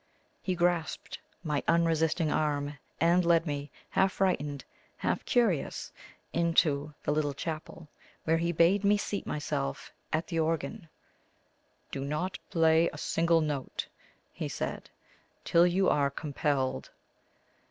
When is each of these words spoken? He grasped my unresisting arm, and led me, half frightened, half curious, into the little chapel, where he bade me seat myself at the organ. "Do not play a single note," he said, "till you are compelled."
He 0.41 0.55
grasped 0.55 1.19
my 1.43 1.61
unresisting 1.67 2.31
arm, 2.31 2.79
and 2.99 3.23
led 3.23 3.45
me, 3.45 3.69
half 3.91 4.13
frightened, 4.13 4.65
half 4.97 5.23
curious, 5.25 5.91
into 6.33 6.95
the 7.03 7.11
little 7.11 7.35
chapel, 7.35 7.87
where 8.23 8.39
he 8.39 8.51
bade 8.51 8.83
me 8.83 8.97
seat 8.97 9.27
myself 9.27 9.93
at 10.11 10.25
the 10.25 10.39
organ. 10.39 10.89
"Do 11.91 12.03
not 12.03 12.39
play 12.49 12.89
a 12.91 12.97
single 12.97 13.41
note," 13.41 13.87
he 14.33 14.47
said, 14.49 14.89
"till 15.43 15.67
you 15.67 15.87
are 15.87 16.09
compelled." 16.09 16.89